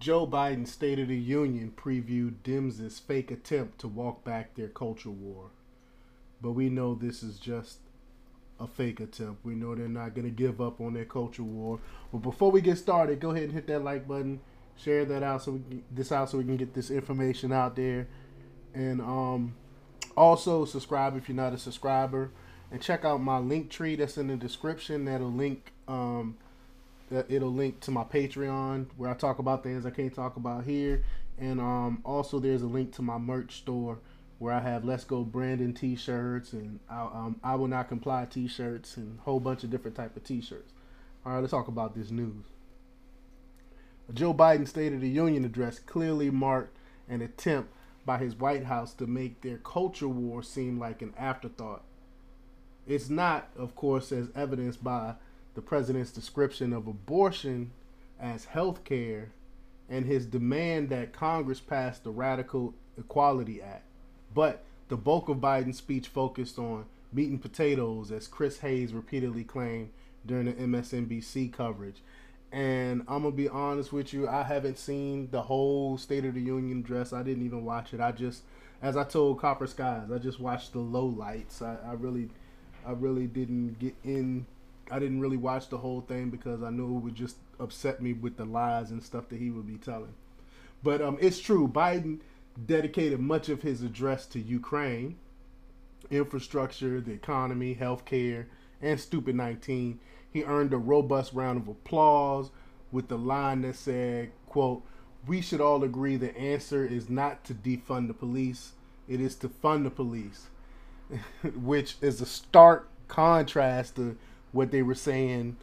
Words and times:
Joe 0.00 0.26
Biden's 0.26 0.72
State 0.72 0.98
of 0.98 1.08
the 1.08 1.16
Union 1.16 1.74
previewed 1.76 2.36
Dems' 2.42 2.98
fake 2.98 3.30
attempt 3.30 3.78
to 3.80 3.88
walk 3.88 4.24
back 4.24 4.54
their 4.54 4.68
culture 4.68 5.10
war. 5.10 5.50
But 6.40 6.52
we 6.52 6.70
know 6.70 6.94
this 6.94 7.22
is 7.22 7.38
just 7.38 7.80
a 8.58 8.66
fake 8.66 8.98
attempt. 8.98 9.44
We 9.44 9.54
know 9.54 9.74
they're 9.74 9.88
not 9.88 10.14
going 10.14 10.24
to 10.24 10.30
give 10.30 10.58
up 10.58 10.80
on 10.80 10.94
their 10.94 11.04
culture 11.04 11.42
war. 11.42 11.80
But 12.10 12.22
before 12.22 12.50
we 12.50 12.62
get 12.62 12.78
started, 12.78 13.20
go 13.20 13.32
ahead 13.32 13.44
and 13.44 13.52
hit 13.52 13.66
that 13.66 13.84
like 13.84 14.08
button, 14.08 14.40
share 14.74 15.04
that 15.04 15.22
out 15.22 15.42
so 15.42 15.52
we 15.52 15.60
can, 15.60 15.84
this 15.92 16.10
out 16.10 16.30
so 16.30 16.38
we 16.38 16.44
can 16.44 16.56
get 16.56 16.72
this 16.72 16.90
information 16.90 17.52
out 17.52 17.76
there, 17.76 18.08
and 18.72 19.02
um, 19.02 19.54
also 20.16 20.64
subscribe 20.64 21.14
if 21.14 21.28
you're 21.28 21.36
not 21.36 21.52
a 21.52 21.58
subscriber, 21.58 22.30
and 22.70 22.80
check 22.80 23.04
out 23.04 23.20
my 23.20 23.38
link 23.38 23.68
tree 23.68 23.96
that's 23.96 24.16
in 24.16 24.28
the 24.28 24.36
description. 24.36 25.04
That'll 25.04 25.30
link 25.30 25.72
um, 25.88 26.38
it'll 27.10 27.52
link 27.52 27.80
to 27.80 27.90
my 27.90 28.04
Patreon 28.04 28.86
where 28.96 29.10
I 29.10 29.14
talk 29.14 29.38
about 29.38 29.62
things 29.62 29.84
I 29.84 29.90
can't 29.90 30.14
talk 30.14 30.36
about 30.36 30.64
here, 30.64 31.04
and 31.38 31.60
um, 31.60 32.02
also 32.04 32.38
there's 32.38 32.62
a 32.62 32.66
link 32.66 32.94
to 32.96 33.02
my 33.02 33.18
merch 33.18 33.56
store 33.58 33.98
where 34.38 34.54
I 34.54 34.60
have 34.60 34.84
Let's 34.84 35.04
Go 35.04 35.22
Brandon 35.22 35.74
T-shirts 35.74 36.54
and 36.54 36.80
I, 36.88 37.02
um, 37.02 37.40
I 37.44 37.56
will 37.56 37.68
not 37.68 37.88
comply 37.88 38.24
T-shirts 38.24 38.96
and 38.96 39.18
a 39.18 39.22
whole 39.22 39.38
bunch 39.38 39.64
of 39.64 39.70
different 39.70 39.96
type 39.96 40.16
of 40.16 40.24
T-shirts. 40.24 40.72
All 41.26 41.32
right, 41.32 41.40
let's 41.40 41.50
talk 41.50 41.68
about 41.68 41.94
this 41.94 42.10
news. 42.10 42.46
Joe 44.14 44.32
Biden's 44.32 44.70
State 44.70 44.94
of 44.94 45.02
the 45.02 45.10
Union 45.10 45.44
address 45.44 45.78
clearly 45.78 46.30
marked 46.30 46.76
an 47.08 47.20
attempt 47.20 47.72
by 48.06 48.16
his 48.18 48.34
White 48.34 48.64
House 48.64 48.94
to 48.94 49.06
make 49.06 49.42
their 49.42 49.58
culture 49.58 50.08
war 50.08 50.42
seem 50.42 50.78
like 50.78 51.02
an 51.02 51.12
afterthought. 51.18 51.84
It's 52.86 53.10
not, 53.10 53.50
of 53.56 53.76
course, 53.76 54.10
as 54.10 54.28
evidenced 54.34 54.82
by 54.82 55.16
the 55.54 55.62
president's 55.62 56.10
description 56.10 56.72
of 56.72 56.86
abortion 56.86 57.72
as 58.20 58.46
health 58.46 58.84
care 58.84 59.30
and 59.88 60.06
his 60.06 60.26
demand 60.26 60.88
that 60.90 61.12
Congress 61.12 61.60
pass 61.60 61.98
the 61.98 62.10
Radical 62.10 62.74
Equality 62.96 63.60
Act. 63.60 63.84
But 64.32 64.62
the 64.88 64.96
bulk 64.96 65.28
of 65.28 65.38
Biden's 65.38 65.78
speech 65.78 66.08
focused 66.08 66.58
on 66.58 66.84
meat 67.12 67.30
and 67.30 67.42
potatoes, 67.42 68.12
as 68.12 68.28
Chris 68.28 68.60
Hayes 68.60 68.92
repeatedly 68.92 69.44
claimed 69.44 69.90
during 70.24 70.46
the 70.46 70.52
MSNBC 70.52 71.52
coverage. 71.52 72.02
And 72.52 73.02
I'm 73.08 73.22
gonna 73.22 73.30
be 73.34 73.48
honest 73.48 73.92
with 73.92 74.12
you, 74.12 74.28
I 74.28 74.42
haven't 74.42 74.78
seen 74.78 75.28
the 75.30 75.42
whole 75.42 75.96
State 75.98 76.24
of 76.24 76.34
the 76.34 76.40
Union 76.40 76.80
address. 76.80 77.12
I 77.12 77.22
didn't 77.22 77.44
even 77.44 77.64
watch 77.64 77.94
it. 77.94 78.00
I 78.00 78.12
just, 78.12 78.42
as 78.82 78.96
I 78.96 79.04
told 79.04 79.40
Copper 79.40 79.66
Skies, 79.66 80.10
I 80.12 80.18
just 80.18 80.40
watched 80.40 80.72
the 80.72 80.80
low 80.80 81.06
lights. 81.06 81.62
I, 81.62 81.76
I 81.86 81.92
really, 81.92 82.28
I 82.86 82.92
really 82.92 83.26
didn't 83.26 83.78
get 83.78 83.94
in. 84.04 84.46
I 84.90 84.98
didn't 84.98 85.20
really 85.20 85.36
watch 85.36 85.68
the 85.68 85.78
whole 85.78 86.00
thing 86.00 86.30
because 86.30 86.62
I 86.62 86.70
knew 86.70 86.96
it 86.96 87.00
would 87.00 87.14
just 87.14 87.36
upset 87.58 88.02
me 88.02 88.12
with 88.12 88.36
the 88.36 88.44
lies 88.44 88.90
and 88.90 89.02
stuff 89.02 89.28
that 89.28 89.38
he 89.38 89.50
would 89.50 89.66
be 89.66 89.76
telling. 89.76 90.14
But 90.82 91.00
um, 91.02 91.18
it's 91.20 91.40
true. 91.40 91.68
Biden 91.68 92.20
dedicated 92.66 93.20
much 93.20 93.48
of 93.48 93.62
his 93.62 93.82
address 93.82 94.26
to 94.26 94.40
Ukraine, 94.40 95.16
infrastructure, 96.10 97.00
the 97.00 97.12
economy, 97.12 97.76
healthcare, 97.80 98.46
and 98.80 98.98
Stupid 98.98 99.36
19. 99.36 100.00
He 100.32 100.44
earned 100.44 100.72
a 100.72 100.78
robust 100.78 101.32
round 101.32 101.60
of 101.60 101.68
applause 101.68 102.50
with 102.92 103.08
the 103.08 103.18
line 103.18 103.62
that 103.62 103.76
said, 103.76 104.30
quote, 104.46 104.82
we 105.26 105.40
should 105.40 105.60
all 105.60 105.84
agree 105.84 106.16
the 106.16 106.36
answer 106.36 106.84
is 106.84 107.10
not 107.10 107.44
to 107.44 107.54
defund 107.54 108.08
the 108.08 108.14
police, 108.14 108.72
it 109.08 109.20
is 109.20 109.34
to 109.36 109.48
fund 109.48 109.84
the 109.84 109.90
police, 109.90 110.46
which 111.54 111.96
is 112.00 112.20
a 112.20 112.26
stark 112.26 112.88
contrast 113.08 113.96
to 113.96 114.16
what 114.52 114.70
they 114.70 114.82
were 114.82 114.94
saying 114.94 115.56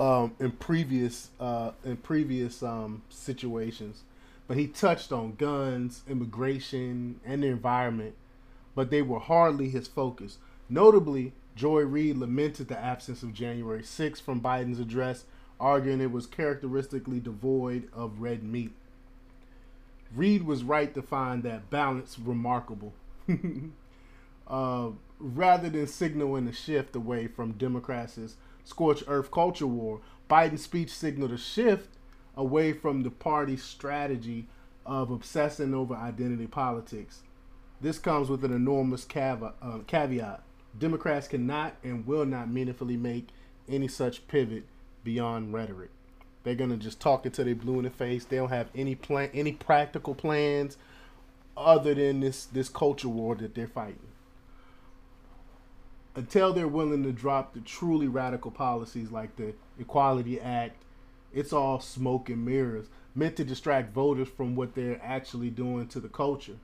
um, 0.00 0.34
in 0.38 0.52
previous 0.52 1.30
uh, 1.40 1.72
in 1.84 1.96
previous 1.96 2.62
um, 2.62 3.02
situations 3.08 4.02
but 4.48 4.56
he 4.56 4.66
touched 4.66 5.12
on 5.12 5.34
guns, 5.34 6.02
immigration, 6.08 7.20
and 7.24 7.42
the 7.42 7.48
environment, 7.48 8.14
but 8.74 8.90
they 8.90 9.02
were 9.02 9.20
hardly 9.20 9.68
his 9.68 9.86
focus. 9.86 10.38
Notably, 10.70 11.34
Joy 11.54 11.82
Reid 11.82 12.16
lamented 12.16 12.68
the 12.68 12.78
absence 12.78 13.22
of 13.22 13.34
January 13.34 13.82
6 13.82 14.20
from 14.20 14.40
Biden's 14.40 14.80
address, 14.80 15.24
arguing 15.60 16.00
it 16.00 16.10
was 16.10 16.26
characteristically 16.26 17.20
devoid 17.20 17.90
of 17.92 18.20
red 18.20 18.42
meat. 18.42 18.72
Reid 20.16 20.44
was 20.44 20.64
right 20.64 20.94
to 20.94 21.02
find 21.02 21.42
that 21.42 21.68
balance 21.68 22.18
remarkable. 22.18 22.94
uh, 24.48 24.90
rather 25.18 25.68
than 25.68 25.86
signaling 25.86 26.48
a 26.48 26.52
shift 26.52 26.96
away 26.96 27.26
from 27.26 27.52
Democrats' 27.52 28.36
scorched 28.64 29.04
earth 29.06 29.30
culture 29.30 29.66
war, 29.66 30.00
Biden's 30.28 30.62
speech 30.62 30.90
signaled 30.90 31.32
a 31.32 31.38
shift 31.38 31.96
away 32.36 32.72
from 32.72 33.02
the 33.02 33.10
party's 33.10 33.62
strategy 33.62 34.46
of 34.86 35.10
obsessing 35.10 35.74
over 35.74 35.94
identity 35.94 36.46
politics. 36.46 37.22
This 37.80 37.98
comes 37.98 38.28
with 38.28 38.44
an 38.44 38.52
enormous 38.52 39.06
uh, 39.14 39.78
caveat. 39.86 40.42
Democrats 40.78 41.28
cannot 41.28 41.74
and 41.82 42.06
will 42.06 42.24
not 42.24 42.50
meaningfully 42.50 42.96
make 42.96 43.28
any 43.68 43.88
such 43.88 44.26
pivot 44.28 44.64
beyond 45.04 45.52
rhetoric. 45.52 45.90
They're 46.42 46.54
gonna 46.54 46.76
just 46.76 47.00
talk 47.00 47.26
until 47.26 47.44
they 47.44 47.52
blue 47.52 47.78
in 47.78 47.84
the 47.84 47.90
face. 47.90 48.24
They 48.24 48.36
don't 48.36 48.48
have 48.48 48.68
any 48.74 48.94
plan, 48.94 49.30
any 49.34 49.52
practical 49.52 50.14
plans 50.14 50.76
other 51.56 51.94
than 51.94 52.20
this 52.20 52.46
this 52.46 52.68
culture 52.68 53.08
war 53.08 53.34
that 53.36 53.54
they're 53.54 53.66
fighting. 53.66 53.98
Until 56.14 56.52
they're 56.52 56.68
willing 56.68 57.04
to 57.04 57.12
drop 57.12 57.54
the 57.54 57.60
truly 57.60 58.08
radical 58.08 58.50
policies 58.50 59.10
like 59.10 59.36
the 59.36 59.54
Equality 59.78 60.40
Act 60.40 60.82
it's 61.32 61.52
all 61.52 61.80
smoke 61.80 62.30
and 62.30 62.44
mirrors, 62.44 62.86
meant 63.14 63.36
to 63.36 63.44
distract 63.44 63.92
voters 63.92 64.28
from 64.28 64.54
what 64.54 64.74
they're 64.74 65.00
actually 65.02 65.50
doing 65.50 65.86
to 65.88 66.00
the 66.00 66.08
culture. 66.08 66.56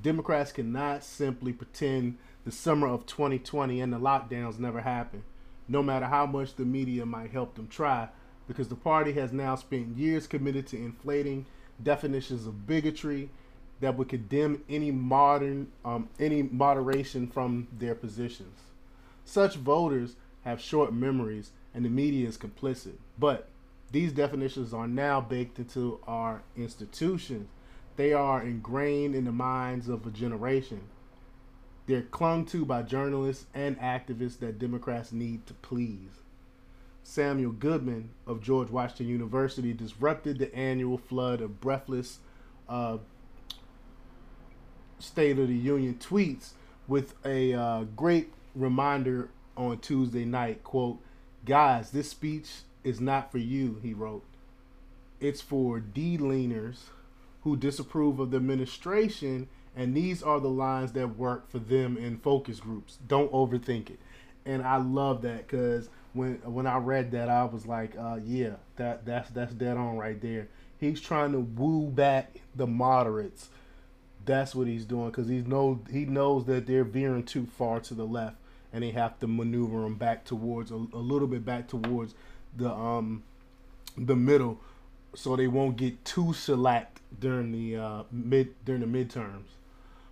Democrats 0.00 0.52
cannot 0.52 1.04
simply 1.04 1.52
pretend 1.52 2.18
the 2.44 2.52
summer 2.52 2.88
of 2.88 3.06
2020 3.06 3.80
and 3.80 3.92
the 3.92 3.98
lockdowns 3.98 4.58
never 4.58 4.80
happened, 4.80 5.22
no 5.68 5.82
matter 5.82 6.06
how 6.06 6.26
much 6.26 6.54
the 6.54 6.64
media 6.64 7.04
might 7.04 7.30
help 7.30 7.54
them 7.54 7.68
try, 7.68 8.08
because 8.46 8.68
the 8.68 8.74
party 8.74 9.12
has 9.12 9.32
now 9.32 9.54
spent 9.54 9.96
years 9.96 10.26
committed 10.26 10.66
to 10.68 10.76
inflating 10.76 11.46
definitions 11.82 12.46
of 12.46 12.66
bigotry 12.66 13.30
that 13.80 13.96
would 13.96 14.08
condemn 14.08 14.62
any 14.68 14.92
modern 14.92 15.66
um, 15.84 16.08
any 16.20 16.42
moderation 16.42 17.26
from 17.26 17.66
their 17.76 17.94
positions. 17.94 18.71
Such 19.24 19.56
voters 19.56 20.16
have 20.42 20.60
short 20.60 20.92
memories, 20.92 21.52
and 21.74 21.84
the 21.84 21.88
media 21.88 22.28
is 22.28 22.36
complicit. 22.36 22.96
But 23.18 23.48
these 23.90 24.12
definitions 24.12 24.72
are 24.72 24.88
now 24.88 25.20
baked 25.20 25.58
into 25.58 26.00
our 26.06 26.42
institutions. 26.56 27.48
They 27.96 28.12
are 28.12 28.42
ingrained 28.42 29.14
in 29.14 29.24
the 29.24 29.32
minds 29.32 29.88
of 29.88 30.06
a 30.06 30.10
generation. 30.10 30.82
They're 31.86 32.02
clung 32.02 32.46
to 32.46 32.64
by 32.64 32.82
journalists 32.82 33.46
and 33.54 33.78
activists 33.78 34.38
that 34.38 34.58
Democrats 34.58 35.12
need 35.12 35.46
to 35.46 35.54
please. 35.54 36.22
Samuel 37.02 37.52
Goodman 37.52 38.10
of 38.26 38.40
George 38.40 38.70
Washington 38.70 39.08
University 39.08 39.72
disrupted 39.72 40.38
the 40.38 40.54
annual 40.54 40.96
flood 40.96 41.40
of 41.40 41.60
breathless 41.60 42.20
uh, 42.68 42.98
State 44.98 45.38
of 45.38 45.48
the 45.48 45.54
Union 45.54 45.96
tweets 46.00 46.50
with 46.86 47.14
a 47.24 47.52
uh, 47.52 47.84
great 47.96 48.32
reminder 48.54 49.30
on 49.56 49.78
Tuesday 49.78 50.24
night. 50.24 50.64
Quote, 50.64 50.98
guys, 51.44 51.90
this 51.90 52.10
speech 52.10 52.48
is 52.84 53.00
not 53.00 53.30
for 53.30 53.38
you, 53.38 53.78
he 53.82 53.94
wrote. 53.94 54.24
It's 55.20 55.40
for 55.40 55.78
D-leaners 55.80 56.78
who 57.42 57.56
disapprove 57.56 58.18
of 58.18 58.30
the 58.30 58.36
administration, 58.36 59.48
and 59.76 59.94
these 59.96 60.22
are 60.22 60.40
the 60.40 60.48
lines 60.50 60.92
that 60.92 61.16
work 61.16 61.50
for 61.50 61.58
them 61.58 61.96
in 61.96 62.18
focus 62.18 62.60
groups. 62.60 62.98
Don't 63.06 63.32
overthink 63.32 63.90
it. 63.90 63.98
And 64.44 64.62
I 64.62 64.76
love 64.76 65.22
that 65.22 65.46
because 65.46 65.88
when 66.12 66.34
when 66.44 66.66
I 66.66 66.78
read 66.78 67.12
that, 67.12 67.28
I 67.28 67.44
was 67.44 67.66
like, 67.66 67.96
uh, 67.96 68.18
yeah, 68.24 68.54
that 68.76 69.06
that's 69.06 69.30
that's 69.30 69.54
dead 69.54 69.76
on 69.76 69.96
right 69.96 70.20
there. 70.20 70.48
He's 70.78 71.00
trying 71.00 71.32
to 71.32 71.40
woo 71.40 71.88
back 71.88 72.40
the 72.54 72.66
moderates. 72.66 73.48
That's 74.24 74.54
what 74.54 74.66
he's 74.66 74.84
doing 74.84 75.10
because 75.10 75.28
he 75.28 75.38
knows 75.38 75.78
he 75.90 76.04
knows 76.04 76.44
that 76.46 76.66
they're 76.66 76.84
veering 76.84 77.24
too 77.24 77.46
far 77.46 77.80
to 77.80 77.94
the 77.94 78.04
left, 78.04 78.36
and 78.72 78.82
they 78.82 78.90
have 78.90 79.18
to 79.20 79.26
maneuver 79.26 79.82
them 79.82 79.96
back 79.96 80.24
towards 80.24 80.70
a, 80.70 80.74
a 80.74 81.02
little 81.02 81.28
bit 81.28 81.44
back 81.44 81.68
towards 81.68 82.14
the 82.56 82.70
um 82.70 83.22
the 83.96 84.16
middle 84.16 84.58
so 85.14 85.36
they 85.36 85.46
won't 85.46 85.76
get 85.76 86.04
too 86.04 86.32
shellacked 86.32 87.00
during 87.18 87.52
the 87.52 87.76
uh, 87.76 88.02
mid 88.10 88.64
during 88.64 88.80
the 88.80 88.86
midterms. 88.86 89.56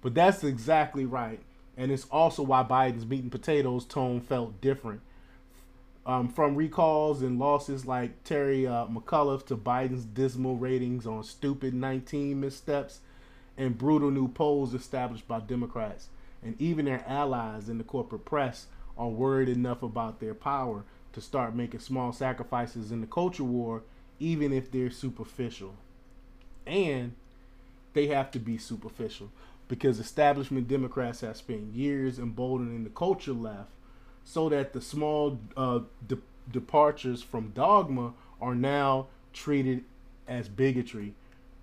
But 0.00 0.14
that's 0.14 0.44
exactly 0.44 1.04
right, 1.04 1.40
and 1.76 1.90
it's 1.90 2.06
also 2.10 2.42
why 2.42 2.62
Biden's 2.62 3.06
meat 3.06 3.22
and 3.22 3.32
potatoes 3.32 3.84
tone 3.84 4.20
felt 4.20 4.60
different. 4.60 5.00
Um, 6.06 6.28
from 6.28 6.54
recalls 6.54 7.22
and 7.22 7.38
losses 7.38 7.86
like 7.86 8.24
Terry 8.24 8.66
uh, 8.66 8.84
to 8.84 8.92
Biden's 8.92 10.04
dismal 10.04 10.56
ratings 10.56 11.06
on 11.06 11.24
stupid 11.24 11.72
19 11.72 12.38
missteps 12.38 13.00
and 13.56 13.78
brutal 13.78 14.10
new 14.10 14.28
polls 14.28 14.74
established 14.74 15.26
by 15.26 15.40
Democrats, 15.40 16.08
and 16.44 16.60
even 16.60 16.84
their 16.84 17.04
allies 17.08 17.68
in 17.68 17.78
the 17.78 17.84
corporate 17.84 18.24
press 18.24 18.66
are 18.96 19.08
worried 19.08 19.48
enough 19.48 19.82
about 19.82 20.20
their 20.20 20.34
power 20.34 20.84
to 21.12 21.20
start 21.20 21.54
making 21.54 21.80
small 21.80 22.12
sacrifices 22.12 22.92
in 22.92 23.00
the 23.00 23.06
culture 23.06 23.44
war, 23.44 23.82
even 24.20 24.52
if 24.52 24.70
they're 24.70 24.90
superficial. 24.90 25.74
and 26.66 27.12
they 27.92 28.08
have 28.08 28.30
to 28.32 28.38
be 28.38 28.58
superficial 28.58 29.30
because 29.68 29.98
establishment 29.98 30.68
Democrats 30.68 31.20
have 31.20 31.36
spent 31.36 31.72
years 31.74 32.18
emboldening 32.18 32.84
the 32.84 32.90
culture 32.90 33.32
left 33.32 33.70
so 34.24 34.48
that 34.48 34.72
the 34.72 34.80
small 34.80 35.38
uh, 35.56 35.80
de- 36.06 36.18
departures 36.50 37.22
from 37.22 37.50
dogma 37.50 38.12
are 38.40 38.54
now 38.54 39.06
treated 39.32 39.84
as 40.26 40.48
bigotry 40.48 41.14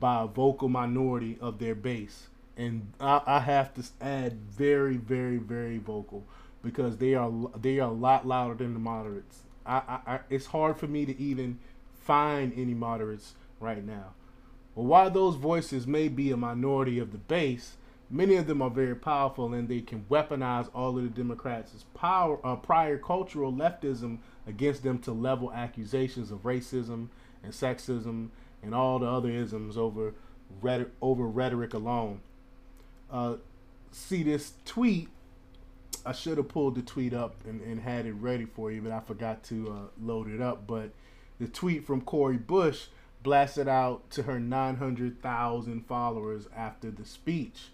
by 0.00 0.22
a 0.22 0.26
vocal 0.26 0.68
minority 0.68 1.38
of 1.40 1.58
their 1.58 1.74
base. 1.74 2.26
And 2.56 2.92
I, 3.00 3.20
I 3.26 3.40
have 3.40 3.74
to 3.74 3.84
add 4.00 4.34
very, 4.50 4.96
very, 4.96 5.36
very 5.36 5.78
vocal 5.78 6.24
because 6.62 6.96
they 6.96 7.14
are 7.14 7.30
they 7.60 7.78
are 7.78 7.90
a 7.90 7.94
lot 7.94 8.26
louder 8.26 8.54
than 8.54 8.72
the 8.72 8.80
moderates. 8.80 9.40
I, 9.64 9.76
I, 9.76 10.14
I 10.14 10.20
it's 10.30 10.46
hard 10.46 10.78
for 10.78 10.86
me 10.86 11.04
to 11.06 11.20
even 11.20 11.58
find 12.00 12.52
any 12.56 12.74
moderates 12.74 13.34
right 13.60 13.84
now. 13.84 14.14
But 14.74 14.82
while 14.82 15.10
those 15.10 15.36
voices 15.36 15.86
may 15.86 16.08
be 16.08 16.30
a 16.30 16.36
minority 16.36 16.98
of 16.98 17.12
the 17.12 17.18
base, 17.18 17.76
many 18.10 18.36
of 18.36 18.46
them 18.46 18.62
are 18.62 18.70
very 18.70 18.94
powerful 18.94 19.52
and 19.54 19.68
they 19.68 19.80
can 19.80 20.04
weaponize 20.10 20.68
all 20.74 20.96
of 20.96 21.02
the 21.02 21.10
Democrats' 21.10 21.84
power, 21.94 22.38
uh, 22.44 22.56
prior 22.56 22.98
cultural 22.98 23.52
leftism 23.52 24.18
against 24.46 24.82
them 24.82 24.98
to 25.00 25.12
level 25.12 25.52
accusations 25.52 26.30
of 26.30 26.42
racism 26.42 27.08
and 27.42 27.52
sexism 27.52 28.28
and 28.62 28.74
all 28.74 28.98
the 28.98 29.06
other 29.06 29.30
isms 29.30 29.76
over 29.76 30.14
rhetoric, 30.60 30.90
over 31.00 31.26
rhetoric 31.26 31.74
alone. 31.74 32.20
Uh, 33.10 33.36
see 33.90 34.22
this 34.22 34.54
tweet. 34.64 35.08
I 36.04 36.12
should 36.12 36.38
have 36.38 36.48
pulled 36.48 36.76
the 36.76 36.82
tweet 36.82 37.12
up 37.12 37.34
and, 37.44 37.60
and 37.60 37.80
had 37.80 38.06
it 38.06 38.12
ready 38.12 38.44
for 38.44 38.70
you, 38.70 38.80
but 38.80 38.92
I 38.92 39.00
forgot 39.00 39.42
to 39.44 39.70
uh, 39.70 40.04
load 40.04 40.28
it 40.30 40.40
up. 40.40 40.66
But 40.66 40.90
the 41.40 41.48
tweet 41.48 41.84
from 41.84 42.00
Cori 42.00 42.36
Bush 42.36 42.86
blasted 43.22 43.66
out 43.66 44.08
to 44.10 44.22
her 44.22 44.38
900,000 44.38 45.86
followers 45.86 46.46
after 46.54 46.90
the 46.90 47.04
speech. 47.04 47.70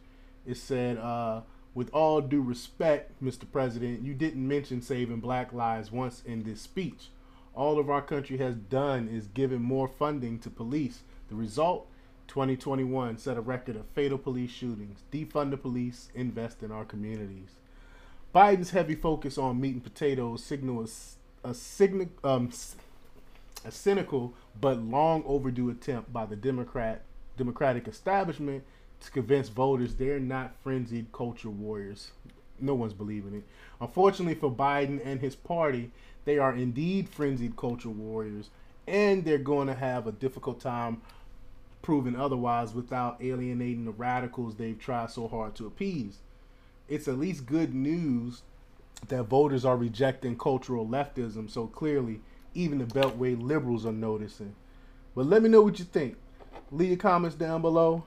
It 0.47 0.57
said, 0.57 0.97
uh, 0.97 1.43
with 1.75 1.91
all 1.93 2.21
due 2.21 2.43
respect, 2.43 3.23
Mr. 3.23 3.45
President, 3.51 4.03
you 4.03 4.15
didn't 4.15 4.47
mention 4.47 4.83
saving 4.83 5.21
black 5.21 5.53
lives 5.53 5.93
once 5.93 6.23
in 6.25 6.45
this 6.45 6.61
speech. 6.61 7.11
All 7.55 7.79
of 7.79 7.91
our 7.91 8.03
country 8.03 8.39
has 8.39 8.57
done 8.57 9.09
is 9.09 9.27
given 9.27 9.63
more 9.63 9.89
funding 9.89 10.39
to 10.41 10.51
police. 10.51 11.03
The 11.29 11.35
result, 11.35 11.87
2021 12.33 13.19
set 13.19 13.37
a 13.37 13.43
record 13.43 13.77
of 13.77 13.85
fatal 13.95 14.17
police 14.17 14.51
shootings. 14.51 15.01
Defund 15.13 15.51
the 15.51 15.57
police, 15.59 16.09
invest 16.15 16.63
in 16.63 16.73
our 16.73 16.87
communities. 16.87 17.57
Biden's 18.35 18.71
heavy 18.71 18.95
focus 18.95 19.37
on 19.37 19.61
meat 19.61 19.75
and 19.75 19.85
potatoes 19.85 20.43
signals 20.43 21.17
a, 21.45 21.55
a, 21.55 22.27
um, 22.27 22.51
a 23.67 23.71
cynical 23.71 24.33
but 24.59 24.79
long 24.79 25.23
overdue 25.27 25.69
attempt 25.69 26.11
by 26.11 26.25
the 26.25 26.35
Democrat 26.35 27.03
Democratic 27.37 27.87
establishment 27.87 28.65
to 29.01 29.11
convince 29.11 29.51
voters 29.51 29.97
they're 29.97 30.19
not 30.19 30.55
frenzied 30.63 31.13
culture 31.13 31.51
warriors. 31.51 32.13
No 32.59 32.75
one's 32.75 32.95
believing 32.95 33.35
it. 33.35 33.45
Unfortunately 33.79 34.37
for 34.37 34.51
Biden 34.51 35.05
and 35.05 35.21
his 35.21 35.37
party, 35.37 35.91
they 36.25 36.39
are 36.39 36.55
indeed 36.55 37.11
frenzied 37.11 37.59
culture 37.59 37.91
warriors, 37.91 38.49
and 38.87 39.23
they're 39.23 39.37
going 39.37 39.67
to 39.67 39.75
have 39.75 40.07
a 40.07 40.13
difficult 40.13 40.63
time 40.63 41.03
proving 41.83 42.17
otherwise 42.17 42.75
without 42.75 43.23
alienating 43.23 43.85
the 43.85 43.91
radicals 43.91 44.57
they've 44.57 44.79
tried 44.79 45.11
so 45.11 45.29
hard 45.29 45.55
to 45.57 45.67
appease. 45.67 46.19
It's 46.89 47.09
at 47.09 47.19
least 47.19 47.47
good 47.47 47.75
news 47.75 48.43
that 49.09 49.25
voters 49.25 49.65
are 49.65 49.77
rejecting 49.77 50.39
cultural 50.39 50.87
leftism 50.87 51.51
so 51.51 51.67
clearly 51.67 52.21
even 52.55 52.79
the 52.79 52.85
Beltway 52.85 53.41
liberals 53.41 53.87
are 53.87 53.93
noticing. 53.93 54.55
But 55.15 55.27
let 55.27 55.43
me 55.43 55.49
know 55.49 55.63
what 55.63 55.79
you 55.79 55.85
think. 55.85 56.17
Leave 56.71 56.89
your 56.89 56.99
comments 56.99 57.37
down 57.37 57.63
below. 57.63 58.05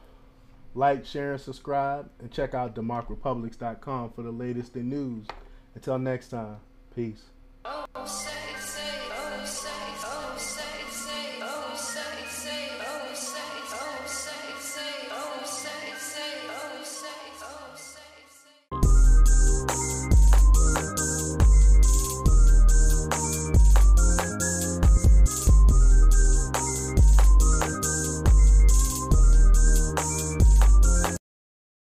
Like, 0.73 1.05
share, 1.05 1.33
and 1.33 1.41
subscribe. 1.41 2.09
And 2.19 2.31
check 2.31 2.53
out 2.53 2.75
democrepublix.com 2.75 4.11
for 4.11 4.21
the 4.21 4.31
latest 4.31 4.75
in 4.75 4.89
news. 4.89 5.27
Until 5.73 5.99
next 5.99 6.29
time, 6.29 6.57
peace. 6.95 7.34